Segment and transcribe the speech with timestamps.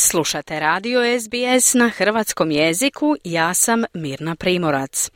[0.00, 5.10] Slušate radio SBS na hrvatskom jeziku, ja sam Mirna Primorac.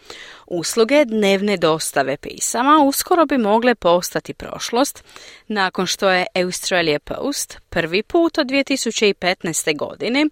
[0.46, 5.04] Usluge dnevne dostave pisama uskoro bi mogle postati prošlost
[5.48, 9.78] nakon što je Australia Post prvi put od 2015.
[9.78, 10.26] godine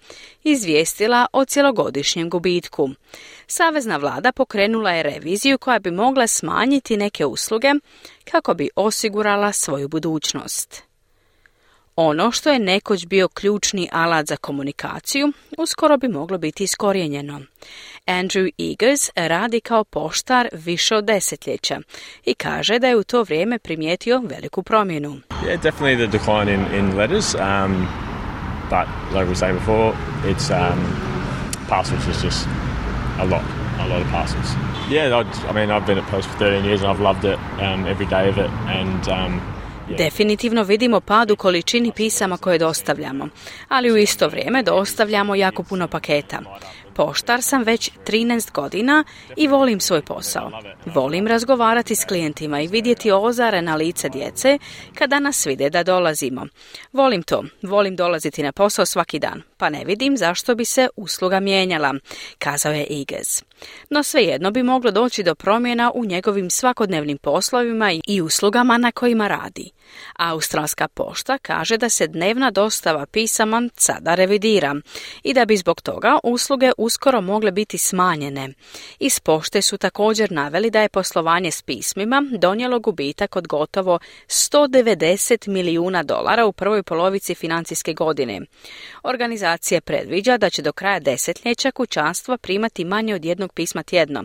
[0.44, 2.90] izvijestila o cjelogodišnjem gubitku.
[3.46, 7.68] Savezna vlada pokrenula je reviziju koja bi mogla smanjiti neke usluge
[8.30, 10.89] kako bi osigurala svoju budućnost.
[12.02, 17.40] Ono što je nekoć bio ključni alat za komunikaciju, uskoro bi moglo biti iskorijenjeno.
[18.06, 21.80] Andrew Eagers radi kao poštar više od desetljeća
[22.24, 25.08] i kaže da je u to vrijeme primijetio veliku promjenu.
[25.10, 27.86] Yeah, definitely the decline in, in letters, um,
[28.70, 29.92] but like we say before,
[30.24, 30.78] it's um,
[31.68, 32.46] parcels is just
[33.18, 33.44] a lot,
[33.80, 34.48] a lot of parcels.
[34.90, 37.38] Yeah, I, I mean, I've been at Post for 13 years and I've loved it,
[37.62, 39.40] um, every day of it, and um,
[39.98, 43.28] Definitivno vidimo pad u količini pisama koje dostavljamo,
[43.68, 46.40] ali u isto vrijeme dostavljamo jako puno paketa.
[46.94, 49.04] Poštar sam već 13 godina
[49.36, 50.50] i volim svoj posao.
[50.86, 54.58] Volim razgovarati s klijentima i vidjeti ozare na lice djece
[54.94, 56.46] kada nas vide da dolazimo.
[56.92, 61.40] Volim to, volim dolaziti na posao svaki dan, pa ne vidim zašto bi se usluga
[61.40, 61.94] mijenjala,
[62.38, 63.42] kazao je Igez.
[63.90, 69.28] No svejedno bi moglo doći do promjena u njegovim svakodnevnim poslovima i uslugama na kojima
[69.28, 69.70] radi.
[70.16, 74.74] Australska pošta kaže da se dnevna dostava pisama sada revidira
[75.22, 78.48] i da bi zbog toga usluge uskoro mogle biti smanjene.
[78.98, 85.48] Iz pošte su također naveli da je poslovanje s pismima donijelo gubitak od gotovo 190
[85.48, 88.40] milijuna dolara u prvoj polovici financijske godine.
[89.02, 89.49] Organizacija
[89.84, 94.24] predviđa da će do kraja desetljeća kućanstva primati manje od jednog pisma tjedno.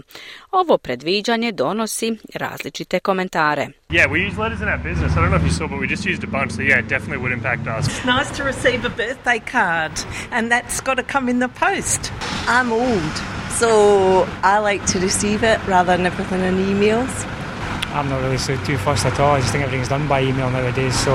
[0.51, 3.67] Ovo predviđanje donosi različite komentare.
[3.89, 5.13] Yeah, we use letters in our business.
[5.13, 6.89] I don't know if you saw, but we just used a bunch, so yeah, it
[6.89, 7.87] definitely would impact us.
[7.87, 9.91] It's nice to receive a birthday card,
[10.31, 12.11] and that's got to come in the post.
[12.47, 13.15] I'm old,
[13.59, 13.69] so
[14.43, 17.13] I like to receive it rather than everything in emails.
[17.95, 19.35] I'm not really so too fussed at all.
[19.37, 21.11] I just think everything's done by email nowadays, so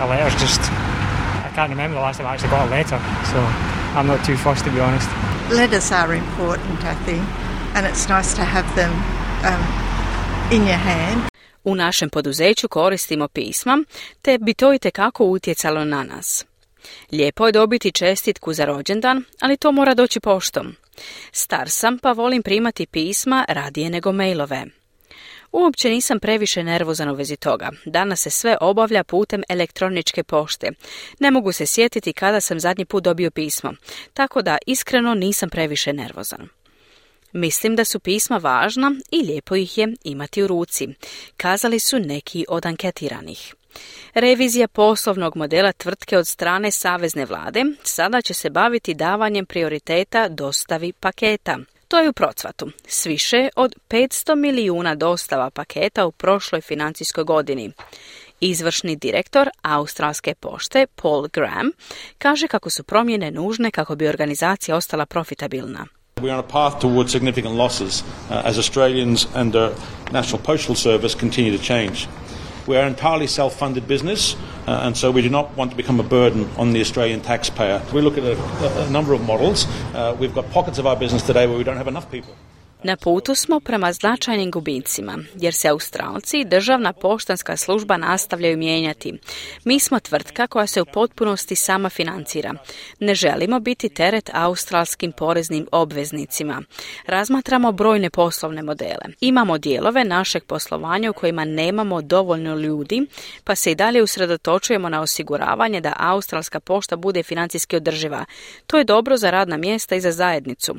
[0.00, 0.91] a letter's just.
[1.52, 2.98] I can't remember the last time I actually got a letter,
[3.32, 3.38] so
[3.96, 5.08] I'm not too fussed to be honest.
[5.50, 7.22] Letters are important, I think,
[7.74, 8.92] and it's nice to have them
[9.44, 9.62] um,
[10.50, 11.20] in your hand.
[11.64, 13.78] U našem poduzeću koristimo pisma,
[14.22, 16.44] te bi to i tekako utjecalo na nas.
[17.12, 20.76] Lijepo je dobiti čestitku za rođendan, ali to mora doći poštom.
[21.32, 24.66] Star sam pa volim primati pisma radije nego mailove.
[25.52, 27.70] Uopće nisam previše nervozan u vezi toga.
[27.84, 30.70] Danas se sve obavlja putem elektroničke pošte.
[31.18, 33.72] Ne mogu se sjetiti kada sam zadnji put dobio pismo,
[34.14, 36.48] tako da iskreno nisam previše nervozan.
[37.32, 40.88] Mislim da su pisma važna i lijepo ih je imati u ruci,
[41.36, 43.54] kazali su neki od anketiranih.
[44.14, 50.92] Revizija poslovnog modela tvrtke od strane Savezne vlade sada će se baviti davanjem prioriteta dostavi
[50.92, 51.58] paketa.
[51.92, 57.72] To je u procvatu, s više od 500 milijuna dostava paketa u prošloj financijskoj godini.
[58.40, 61.70] Izvršni direktor Australske pošte Paul Graham
[62.18, 65.86] kaže kako su promjene nužne kako bi organizacija ostala profitabilna.
[66.16, 68.04] We're on a path towards significant losses uh,
[68.44, 69.70] as Australians and the
[70.12, 72.21] National Postal Service continue to change.
[72.66, 74.36] We are entirely self-funded business,
[74.66, 77.82] uh, and so we do not want to become a burden on the Australian taxpayer.
[77.92, 79.66] We look at a, a number of models.
[79.94, 82.34] Uh, we've got pockets of our business today where we don't have enough people.
[82.84, 89.18] Na putu smo prema značajnim gubicima, jer se Australci i državna poštanska služba nastavljaju mijenjati.
[89.64, 92.54] Mi smo tvrtka koja se u potpunosti sama financira.
[93.00, 96.62] Ne želimo biti teret australskim poreznim obveznicima.
[97.06, 99.04] Razmatramo brojne poslovne modele.
[99.20, 103.06] Imamo dijelove našeg poslovanja u kojima nemamo dovoljno ljudi,
[103.44, 108.24] pa se i dalje usredotočujemo na osiguravanje da australska pošta bude financijski održiva.
[108.66, 110.76] To je dobro za radna mjesta i za zajednicu.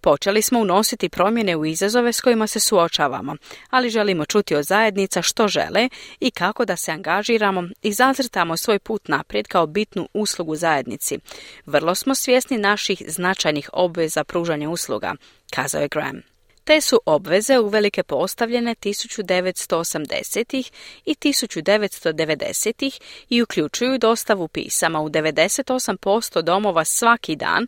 [0.00, 3.36] Počeli smo unositi promjene u izazove s kojima se suočavamo,
[3.70, 5.88] ali želimo čuti od zajednica što žele
[6.20, 11.18] i kako da se angažiramo i zacrtamo svoj put naprijed kao bitnu uslugu zajednici.
[11.66, 15.14] Vrlo smo svjesni naših značajnih obveza pružanja usluga,
[15.50, 16.36] kazao je Graham.
[16.66, 20.70] Te su obveze uvelike postavljene 1980.
[21.04, 23.00] i 1990.
[23.28, 27.66] i uključuju dostavu pisama u 98% domova svaki dan,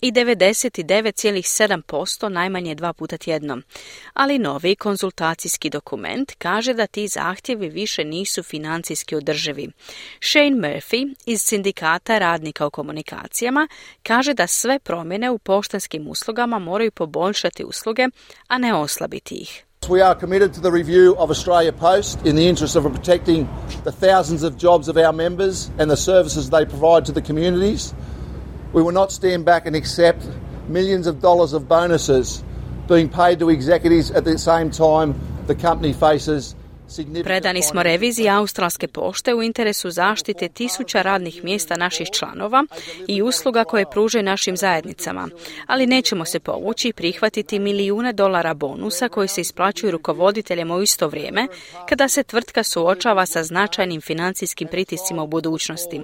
[0.00, 3.58] i 99,7% najmanje dva puta tjedno.
[4.14, 9.68] Ali novi konzultacijski dokument kaže da ti zahtjevi više nisu financijski održivi.
[10.20, 13.68] Shane Murphy iz sindikata radnika u komunikacijama
[14.02, 18.06] kaže da sve promjene u poštanskim uslugama moraju poboljšati usluge,
[18.48, 19.64] a ne oslabiti ih.
[19.88, 23.46] We are committed to the review of Australia Post in the interest of protecting
[23.84, 27.94] the thousands of jobs of our members and the services they provide to the communities.
[28.72, 30.28] We will not stand back and accept
[30.68, 32.44] millions of dollars of bonuses
[32.86, 36.54] being paid to executives at the same time the company faces
[37.24, 42.64] Predani smo reviziji Australske pošte u interesu zaštite tisuća radnih mjesta naših članova
[43.08, 45.28] i usluga koje pruže našim zajednicama,
[45.66, 51.08] ali nećemo se povući i prihvatiti milijune dolara bonusa koji se isplaćuju rukovoditeljima u isto
[51.08, 51.46] vrijeme
[51.88, 56.00] kada se tvrtka suočava sa značajnim financijskim pritiscima u budućnosti.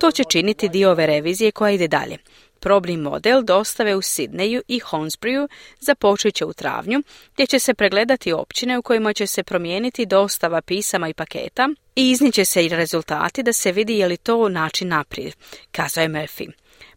[0.00, 2.18] To će činiti dio ove revizije koja ide dalje.
[2.60, 5.48] Probni model dostave u Sidneju i Hornsbury
[5.80, 7.02] započet će u travnju,
[7.34, 12.10] gdje će se pregledati općine u kojima će se promijeniti dostava pisama i paketa i
[12.10, 15.34] izniće se i rezultati da se vidi je li to način naprijed,
[15.72, 16.50] kazao je Murphy.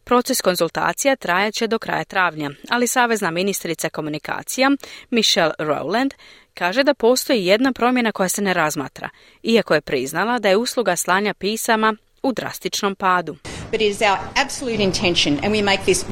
[0.04, 4.71] Proces konzultacija trajat će do kraja travnja, ali savezna ministrica komunikacija
[5.10, 6.13] Michelle Rowland
[6.53, 9.10] kaže da postoji jedna promjena koja se ne razmatra,
[9.44, 13.36] iako je priznala da je usluga slanja pisama u drastičnom padu.
[13.72, 16.06] But it is our absolute intention, and we make this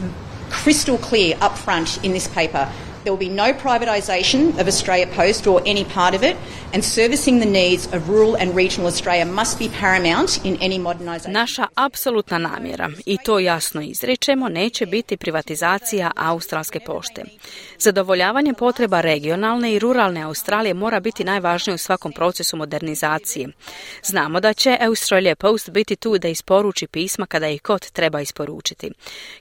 [0.64, 2.68] crystal clear up front in this paper,
[3.06, 6.36] There will be no privatisation of Australia Post or any part of it,
[6.74, 11.32] and servicing the needs of rural and regional Australia must be paramount in any modernisation.
[11.32, 17.24] Naša apsolutna namjera, i to jasno izrečemo, neće biti privatizacija australske pošte.
[17.80, 23.50] Zadovoljavanje potreba regionalne i ruralne Australije mora biti najvažnije u svakom procesu modernizacije.
[24.04, 28.92] Znamo da će Australia Post biti tu da isporuči pisma kada ih kod treba isporučiti.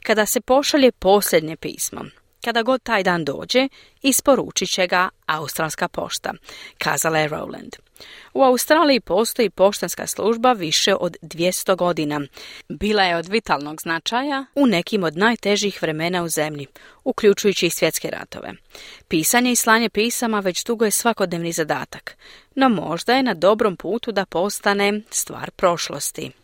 [0.03, 2.05] Kada se pošalje posljednje pismo,
[2.45, 3.69] kada god taj dan dođe,
[4.03, 6.33] isporučit će ga Australska pošta,
[6.79, 7.77] kazala je Rowland.
[8.35, 12.21] U Australiji postoji poštanska služba više od 200 godina.
[12.69, 16.67] Bila je od vitalnog značaja u nekim od najtežih vremena u zemlji,
[17.05, 18.53] uključujući i svjetske ratove.
[19.09, 22.17] Pisanje i slanje pisama već dugo je svakodnevni zadatak,
[22.55, 26.44] no možda je na dobrom putu da postane stvar prošlosti.